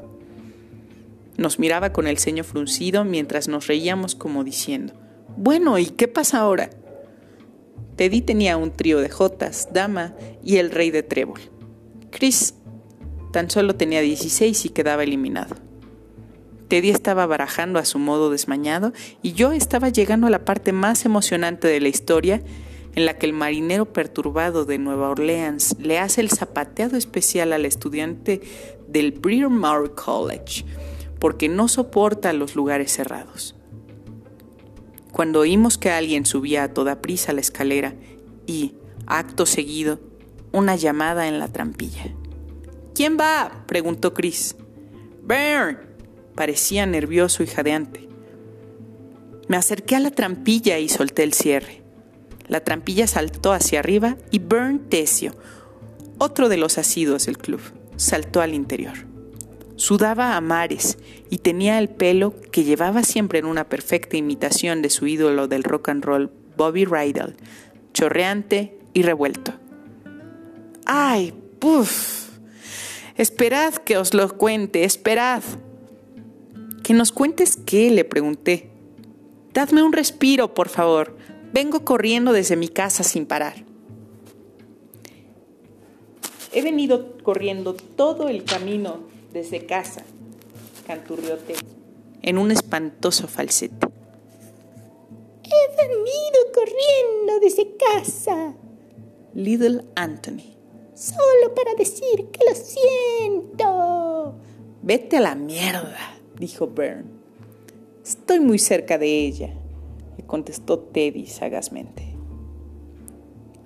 Nos 1.37 1.59
miraba 1.59 1.93
con 1.93 2.07
el 2.07 2.17
ceño 2.17 2.43
fruncido 2.43 3.03
mientras 3.03 3.47
nos 3.47 3.67
reíamos 3.67 4.15
como 4.15 4.43
diciendo, 4.43 4.93
bueno, 5.37 5.77
¿y 5.77 5.85
qué 5.87 6.07
pasa 6.07 6.39
ahora? 6.39 6.69
Teddy 7.95 8.21
tenía 8.21 8.57
un 8.57 8.71
trío 8.71 8.99
de 8.99 9.09
jotas, 9.09 9.69
dama 9.73 10.15
y 10.43 10.57
el 10.57 10.71
rey 10.71 10.91
de 10.91 11.03
trébol. 11.03 11.39
Chris 12.09 12.55
tan 13.31 13.49
solo 13.49 13.75
tenía 13.75 14.01
16 14.01 14.65
y 14.65 14.69
quedaba 14.69 15.03
eliminado. 15.03 15.55
Teddy 16.71 16.89
estaba 16.89 17.25
barajando 17.25 17.79
a 17.79 17.83
su 17.83 17.99
modo 17.99 18.29
desmañado 18.29 18.93
y 19.21 19.33
yo 19.33 19.51
estaba 19.51 19.89
llegando 19.89 20.27
a 20.27 20.29
la 20.29 20.45
parte 20.45 20.71
más 20.71 21.03
emocionante 21.03 21.67
de 21.67 21.81
la 21.81 21.89
historia 21.89 22.41
en 22.95 23.05
la 23.05 23.17
que 23.17 23.25
el 23.25 23.33
marinero 23.33 23.91
perturbado 23.91 24.63
de 24.63 24.77
Nueva 24.77 25.09
Orleans 25.09 25.75
le 25.79 25.99
hace 25.99 26.21
el 26.21 26.29
zapateado 26.29 26.95
especial 26.95 27.51
al 27.51 27.65
estudiante 27.65 28.39
del 28.87 29.19
Mawr 29.49 29.95
College 29.95 30.63
porque 31.19 31.49
no 31.49 31.67
soporta 31.67 32.31
los 32.31 32.55
lugares 32.55 32.93
cerrados. 32.93 33.53
Cuando 35.11 35.41
oímos 35.41 35.77
que 35.77 35.91
alguien 35.91 36.25
subía 36.25 36.63
a 36.63 36.73
toda 36.73 37.01
prisa 37.01 37.33
la 37.33 37.41
escalera 37.41 37.95
y, 38.47 38.75
acto 39.07 39.45
seguido, 39.45 39.99
una 40.53 40.77
llamada 40.77 41.27
en 41.27 41.37
la 41.37 41.49
trampilla. 41.49 42.15
¿Quién 42.95 43.17
va? 43.19 43.65
preguntó 43.67 44.13
Chris. 44.13 44.55
Bern, 45.21 45.90
Parecía 46.35 46.85
nervioso 46.85 47.43
y 47.43 47.47
jadeante. 47.47 48.07
Me 49.47 49.57
acerqué 49.57 49.95
a 49.95 49.99
la 49.99 50.11
trampilla 50.11 50.79
y 50.79 50.87
solté 50.89 51.23
el 51.23 51.33
cierre. 51.33 51.81
La 52.47 52.63
trampilla 52.63 53.07
saltó 53.07 53.53
hacia 53.53 53.79
arriba 53.79 54.17
y 54.29 54.39
Bern 54.39 54.79
Tesio, 54.89 55.33
otro 56.17 56.49
de 56.49 56.57
los 56.57 56.77
asiduos 56.77 57.25
del 57.25 57.37
club, 57.37 57.61
saltó 57.95 58.41
al 58.41 58.53
interior. 58.53 58.93
Sudaba 59.75 60.35
a 60.35 60.41
mares 60.41 60.97
y 61.29 61.39
tenía 61.39 61.79
el 61.79 61.89
pelo 61.89 62.35
que 62.51 62.63
llevaba 62.63 63.03
siempre 63.03 63.39
en 63.39 63.45
una 63.45 63.69
perfecta 63.69 64.17
imitación 64.17 64.81
de 64.81 64.89
su 64.91 65.07
ídolo 65.07 65.47
del 65.47 65.63
rock 65.63 65.89
and 65.89 66.05
roll, 66.05 66.31
Bobby 66.55 66.85
Rydell, 66.85 67.35
chorreante 67.93 68.77
y 68.93 69.01
revuelto. 69.01 69.53
¡Ay! 70.85 71.33
¡Puf! 71.57 72.29
Esperad 73.17 73.73
que 73.75 73.97
os 73.97 74.13
lo 74.13 74.37
cuente, 74.37 74.83
esperad. 74.83 75.41
Que 76.83 76.93
nos 76.93 77.11
cuentes 77.11 77.57
qué, 77.65 77.91
le 77.91 78.05
pregunté. 78.05 78.69
Dadme 79.53 79.83
un 79.83 79.93
respiro, 79.93 80.53
por 80.53 80.69
favor. 80.69 81.15
Vengo 81.53 81.85
corriendo 81.85 82.33
desde 82.33 82.55
mi 82.55 82.69
casa 82.69 83.03
sin 83.03 83.25
parar. 83.25 83.65
He 86.53 86.61
venido 86.61 87.17
corriendo 87.23 87.75
todo 87.75 88.29
el 88.29 88.43
camino 88.43 89.01
desde 89.31 89.65
casa, 89.65 90.03
canturriote, 90.87 91.55
en 92.21 92.37
un 92.37 92.51
espantoso 92.51 93.27
falsete. 93.27 93.87
He 95.43 95.87
venido 95.87 96.39
corriendo 96.53 97.39
desde 97.41 97.75
casa. 97.77 98.53
Little 99.33 99.85
Anthony. 99.95 100.55
Solo 100.93 101.53
para 101.55 101.73
decir 101.75 102.27
que 102.31 102.43
lo 102.49 102.55
siento. 102.55 104.35
Vete 104.81 105.17
a 105.17 105.21
la 105.21 105.35
mierda 105.35 106.20
dijo 106.41 106.67
Bern. 106.67 107.05
Estoy 108.03 108.41
muy 108.41 108.59
cerca 108.59 108.97
de 108.97 109.25
ella, 109.25 109.53
le 110.17 110.25
contestó 110.25 110.79
Teddy 110.79 111.27
sagazmente. 111.27 112.03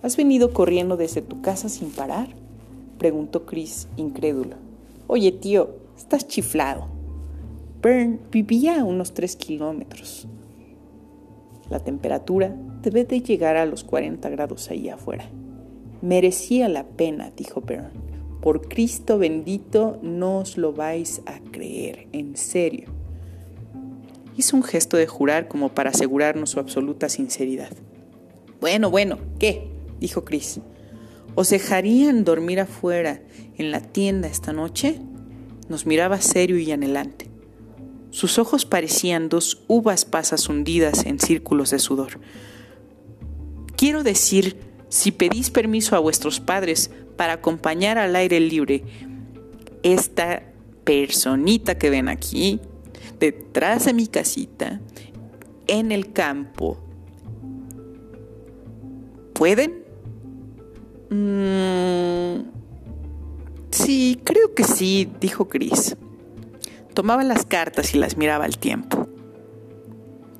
¿Has 0.03 0.17
venido 0.17 0.53
corriendo 0.53 0.97
desde 0.97 1.23
tu 1.23 1.41
casa 1.41 1.69
sin 1.69 1.89
parar? 1.89 2.27
preguntó 2.99 3.45
Chris, 3.45 3.87
incrédulo. 3.97 4.57
Oye, 5.07 5.31
tío, 5.31 5.77
estás 5.97 6.27
chiflado. 6.27 6.87
Bern 7.81 8.19
vivía 8.29 8.81
a 8.81 8.83
unos 8.83 9.13
tres 9.13 9.35
kilómetros. 9.35 10.27
La 11.69 11.79
temperatura 11.79 12.55
debe 12.81 13.05
de 13.05 13.21
llegar 13.21 13.55
a 13.55 13.65
los 13.65 13.83
40 13.83 14.29
grados 14.29 14.69
ahí 14.69 14.89
afuera. 14.89 15.29
Merecía 16.01 16.67
la 16.67 16.83
pena, 16.83 17.31
dijo 17.35 17.61
Bern. 17.61 18.14
Por 18.45 18.67
Cristo 18.67 19.17
bendito, 19.17 19.97
no 20.03 20.37
os 20.37 20.55
lo 20.55 20.71
vais 20.71 21.23
a 21.25 21.39
creer, 21.39 22.07
en 22.11 22.37
serio. 22.37 22.89
Hizo 24.37 24.55
un 24.55 24.61
gesto 24.61 24.97
de 24.97 25.07
jurar 25.07 25.47
como 25.47 25.69
para 25.73 25.89
asegurarnos 25.89 26.51
su 26.51 26.59
absoluta 26.59 27.09
sinceridad. 27.09 27.71
Bueno, 28.61 28.91
bueno, 28.91 29.17
¿qué? 29.39 29.67
dijo 29.99 30.25
Chris. 30.25 30.59
¿Os 31.33 31.49
dejarían 31.49 32.23
dormir 32.23 32.59
afuera 32.59 33.19
en 33.57 33.71
la 33.71 33.79
tienda 33.79 34.27
esta 34.27 34.53
noche? 34.53 35.01
Nos 35.67 35.87
miraba 35.87 36.21
serio 36.21 36.59
y 36.59 36.71
anhelante. 36.71 37.27
Sus 38.11 38.37
ojos 38.37 38.67
parecían 38.67 39.27
dos 39.27 39.63
uvas 39.67 40.05
pasas 40.05 40.49
hundidas 40.49 41.07
en 41.07 41.17
círculos 41.17 41.71
de 41.71 41.79
sudor. 41.79 42.19
Quiero 43.75 44.03
decir, 44.03 44.59
si 44.89 45.11
pedís 45.11 45.49
permiso 45.49 45.95
a 45.95 45.99
vuestros 45.99 46.39
padres 46.39 46.91
para 47.15 47.33
acompañar 47.33 47.97
al 47.97 48.15
aire 48.15 48.39
libre 48.39 48.83
esta 49.83 50.43
personita 50.83 51.77
que 51.77 51.89
ven 51.89 52.09
aquí, 52.09 52.59
detrás 53.19 53.85
de 53.85 53.93
mi 53.93 54.07
casita, 54.07 54.79
en 55.67 55.91
el 55.91 56.11
campo. 56.11 56.77
¿Pueden? 59.33 59.83
Mm, 61.09 62.49
sí, 63.71 64.19
creo 64.23 64.53
que 64.55 64.63
sí, 64.63 65.09
dijo 65.19 65.47
Chris. 65.47 65.97
Tomaba 66.93 67.23
las 67.23 67.45
cartas 67.45 67.93
y 67.93 67.97
las 67.97 68.17
miraba 68.17 68.45
al 68.45 68.57
tiempo. 68.57 69.07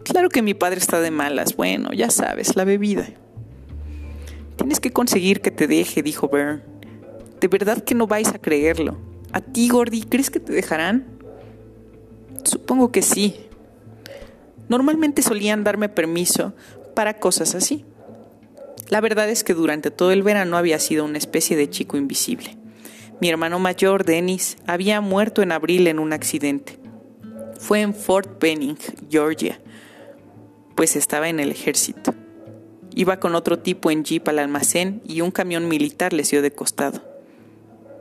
Claro 0.04 0.30
que 0.30 0.42
mi 0.42 0.54
padre 0.54 0.78
está 0.78 1.02
de 1.02 1.12
malas. 1.12 1.56
Bueno, 1.56 1.92
ya 1.92 2.10
sabes, 2.10 2.56
la 2.56 2.64
bebida. 2.64 3.08
Tienes 4.58 4.80
que 4.80 4.92
conseguir 4.92 5.42
que 5.42 5.52
te 5.52 5.68
deje, 5.68 6.02
dijo 6.02 6.30
Bern. 6.30 6.64
De 7.40 7.48
verdad 7.48 7.84
que 7.84 7.96
no 7.96 8.08
vais 8.08 8.30
a 8.30 8.40
creerlo. 8.40 8.98
¿A 9.32 9.42
ti, 9.42 9.70
Gordy, 9.70 10.04
crees 10.04 10.30
que 10.30 10.40
te 10.40 10.54
dejarán? 10.54 11.06
Supongo 12.44 12.92
que 12.92 13.02
sí. 13.02 13.36
Normalmente 14.70 15.22
solían 15.22 15.64
darme 15.64 15.90
permiso 15.90 16.54
para 16.96 17.20
cosas 17.20 17.54
así. 17.54 17.86
La 18.90 19.02
verdad 19.02 19.30
es 19.30 19.44
que 19.44 19.54
durante 19.54 19.92
todo 19.92 20.12
el 20.12 20.24
verano 20.24 20.58
había 20.58 20.80
sido 20.80 21.06
una 21.06 21.18
especie 21.18 21.58
de 21.58 21.70
chico 21.70 21.98
invisible. 21.98 22.58
Mi 23.20 23.30
hermano 23.30 23.60
mayor, 23.60 24.06
Dennis, 24.06 24.58
había 24.68 25.02
muerto 25.02 25.42
en 25.42 25.52
abril 25.52 25.88
en 25.88 26.00
un 26.00 26.14
accidente. 26.14 26.78
Fue 27.60 27.82
en 27.82 27.94
Fort 27.94 28.42
Benning, 28.42 28.78
Georgia, 29.10 29.60
pues 30.76 30.96
estaba 30.96 31.30
en 31.30 31.40
el 31.40 31.52
ejército. 31.52 32.14
Iba 32.98 33.20
con 33.20 33.36
otro 33.36 33.60
tipo 33.60 33.92
en 33.92 34.06
jeep 34.06 34.28
al 34.30 34.40
almacén 34.40 35.02
y 35.06 35.20
un 35.20 35.32
camión 35.32 35.68
militar 35.68 36.14
les 36.14 36.32
dio 36.32 36.42
de 36.42 36.52
costado. 36.52 37.04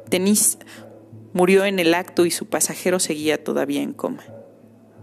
Denis 0.08 0.56
murió 1.32 1.64
en 1.64 1.80
el 1.80 1.94
acto 1.94 2.24
y 2.26 2.30
su 2.30 2.46
pasajero 2.46 3.00
seguía 3.00 3.42
todavía 3.42 3.82
en 3.82 3.92
coma. 3.92 4.24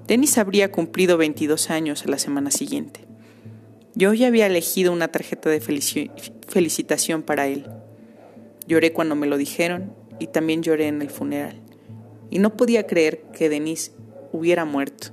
Denis 0.08 0.38
habría 0.38 0.72
cumplido 0.72 1.18
22 1.18 1.70
años 1.70 2.06
a 2.06 2.10
la 2.10 2.20
semana 2.20 2.52
siguiente. 2.52 3.02
Yo 3.94 4.14
ya 4.14 4.28
había 4.28 4.48
elegido 4.48 4.94
una 4.94 5.10
tarjeta 5.10 5.50
de 5.50 5.60
felicitación 5.60 7.22
para 7.22 7.48
él. 7.48 7.68
Lloré 8.66 8.94
cuando 8.94 9.18
me 9.18 9.28
lo 9.28 9.38
dijeron 9.38 9.94
y 10.20 10.28
también 10.28 10.64
lloré 10.64 10.88
en 10.88 11.02
el 11.02 11.10
funeral. 11.10 11.60
y 12.30 12.40
no 12.40 12.56
podía 12.56 12.88
creer 12.88 13.24
que 13.38 13.50
Denise 13.50 13.92
hubiera 14.32 14.64
muerto. 14.64 15.10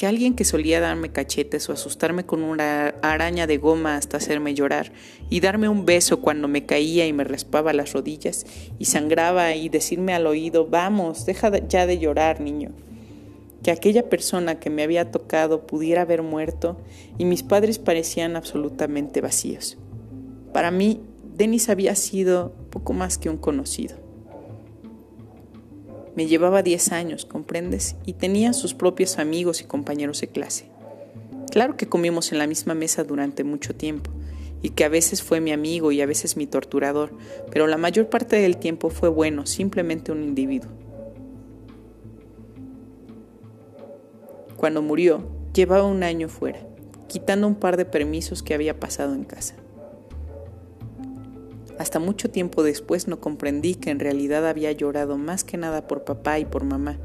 Que 0.00 0.06
alguien 0.06 0.32
que 0.32 0.46
solía 0.46 0.80
darme 0.80 1.12
cachetes 1.12 1.68
o 1.68 1.74
asustarme 1.74 2.24
con 2.24 2.42
una 2.42 2.94
araña 3.02 3.46
de 3.46 3.58
goma 3.58 3.96
hasta 3.96 4.16
hacerme 4.16 4.54
llorar 4.54 4.92
y 5.28 5.40
darme 5.40 5.68
un 5.68 5.84
beso 5.84 6.22
cuando 6.22 6.48
me 6.48 6.64
caía 6.64 7.06
y 7.06 7.12
me 7.12 7.22
raspaba 7.22 7.74
las 7.74 7.92
rodillas 7.92 8.46
y 8.78 8.86
sangraba 8.86 9.54
y 9.54 9.68
decirme 9.68 10.14
al 10.14 10.26
oído, 10.26 10.66
vamos, 10.66 11.26
deja 11.26 11.50
ya 11.68 11.84
de 11.84 11.98
llorar, 11.98 12.40
niño. 12.40 12.70
Que 13.62 13.72
aquella 13.72 14.08
persona 14.08 14.58
que 14.58 14.70
me 14.70 14.84
había 14.84 15.10
tocado 15.10 15.66
pudiera 15.66 16.00
haber 16.00 16.22
muerto 16.22 16.78
y 17.18 17.26
mis 17.26 17.42
padres 17.42 17.78
parecían 17.78 18.36
absolutamente 18.36 19.20
vacíos. 19.20 19.76
Para 20.54 20.70
mí, 20.70 21.02
Denis 21.36 21.68
había 21.68 21.94
sido 21.94 22.54
poco 22.70 22.94
más 22.94 23.18
que 23.18 23.28
un 23.28 23.36
conocido. 23.36 24.09
Me 26.16 26.26
llevaba 26.26 26.62
10 26.62 26.92
años, 26.92 27.24
¿comprendes? 27.24 27.96
Y 28.04 28.14
tenía 28.14 28.52
sus 28.52 28.74
propios 28.74 29.18
amigos 29.18 29.60
y 29.60 29.64
compañeros 29.64 30.20
de 30.20 30.28
clase. 30.28 30.66
Claro 31.50 31.76
que 31.76 31.88
comimos 31.88 32.32
en 32.32 32.38
la 32.38 32.46
misma 32.46 32.74
mesa 32.74 33.04
durante 33.04 33.44
mucho 33.44 33.74
tiempo, 33.74 34.10
y 34.62 34.70
que 34.70 34.84
a 34.84 34.88
veces 34.88 35.22
fue 35.22 35.40
mi 35.40 35.52
amigo 35.52 35.92
y 35.92 36.00
a 36.00 36.06
veces 36.06 36.36
mi 36.36 36.46
torturador, 36.46 37.12
pero 37.50 37.66
la 37.66 37.76
mayor 37.76 38.08
parte 38.08 38.36
del 38.36 38.56
tiempo 38.56 38.90
fue 38.90 39.08
bueno, 39.08 39.46
simplemente 39.46 40.12
un 40.12 40.22
individuo. 40.22 40.70
Cuando 44.56 44.82
murió, 44.82 45.26
llevaba 45.54 45.84
un 45.84 46.02
año 46.02 46.28
fuera, 46.28 46.60
quitando 47.08 47.46
un 47.46 47.54
par 47.54 47.76
de 47.76 47.86
permisos 47.86 48.42
que 48.42 48.54
había 48.54 48.78
pasado 48.78 49.14
en 49.14 49.24
casa. 49.24 49.54
Hasta 51.80 51.98
mucho 51.98 52.28
tiempo 52.28 52.62
después 52.62 53.08
no 53.08 53.20
comprendí 53.20 53.74
que 53.74 53.88
en 53.88 54.00
realidad 54.00 54.46
había 54.46 54.70
llorado 54.70 55.16
más 55.16 55.44
que 55.44 55.56
nada 55.56 55.86
por 55.86 56.04
papá 56.04 56.38
y 56.38 56.44
por 56.44 56.62
mamá, 56.62 56.98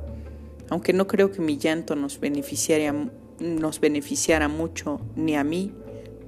aunque 0.69 0.91
no 0.91 1.07
creo 1.07 1.31
que 1.31 1.41
mi 1.41 1.57
llanto 1.57 1.95
nos 1.95 2.19
beneficiara, 2.19 2.91
mucho 4.49 4.99
ni 5.15 5.37
a 5.37 5.45
mí 5.45 5.71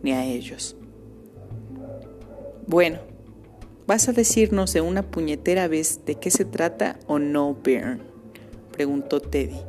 ni 0.01 0.13
a 0.13 0.23
ellos. 0.23 0.77
Bueno, 2.67 2.99
¿vas 3.85 4.07
a 4.07 4.13
decirnos 4.13 4.71
de 4.71 4.79
una 4.79 5.03
puñetera 5.03 5.67
vez 5.67 6.05
de 6.05 6.15
qué 6.15 6.31
se 6.31 6.45
trata 6.45 6.99
o 7.05 7.19
no, 7.19 7.53
Bern? 7.61 7.99
preguntó 8.71 9.19
Teddy. 9.19 9.59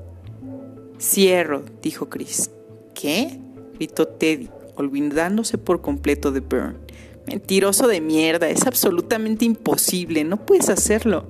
Cierro, 1.00 1.64
dijo 1.82 2.08
Chris. 2.08 2.52
¿Qué? 2.94 3.40
gritó 3.74 4.06
Teddy, 4.06 4.50
olvidándose 4.76 5.58
por 5.58 5.80
completo 5.80 6.30
de 6.30 6.38
Bern. 6.38 6.76
Mentiroso 7.28 7.86
de 7.86 8.00
mierda, 8.00 8.48
es 8.48 8.66
absolutamente 8.66 9.44
imposible, 9.44 10.24
no 10.24 10.46
puedes 10.46 10.70
hacerlo. 10.70 11.26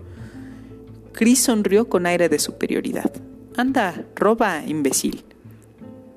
Chris 1.13 1.41
sonrió 1.41 1.89
con 1.89 2.07
aire 2.07 2.29
de 2.29 2.39
superioridad. 2.39 3.11
Anda, 3.57 4.05
roba, 4.15 4.63
imbécil. 4.65 5.25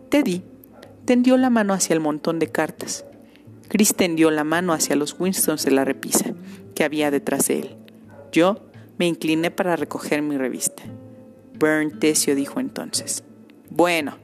Teddy 0.09 0.43
tendió 1.05 1.35
la 1.37 1.49
mano 1.49 1.73
hacia 1.73 1.95
el 1.95 1.99
montón 1.99 2.37
de 2.37 2.51
cartas. 2.51 3.05
Chris 3.69 3.95
tendió 3.95 4.29
la 4.29 4.43
mano 4.43 4.73
hacia 4.73 4.95
los 4.95 5.19
Winstons 5.19 5.65
de 5.65 5.71
la 5.71 5.83
repisa 5.83 6.33
que 6.75 6.83
había 6.83 7.09
detrás 7.09 7.47
de 7.47 7.61
él. 7.61 7.75
Yo 8.31 8.59
me 8.99 9.07
incliné 9.07 9.49
para 9.49 9.75
recoger 9.75 10.21
mi 10.21 10.37
revista. 10.37 10.83
Burn 11.57 11.97
Tesio 11.99 12.35
dijo 12.35 12.59
entonces. 12.59 13.23
Bueno, 13.71 14.17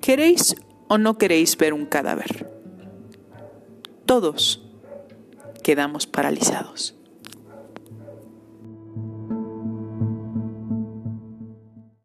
¿queréis 0.00 0.54
o 0.86 0.98
no 0.98 1.18
queréis 1.18 1.56
ver 1.56 1.72
un 1.72 1.86
cadáver? 1.86 2.48
Todos 4.06 4.63
quedamos 5.64 6.06
paralizados. 6.06 6.94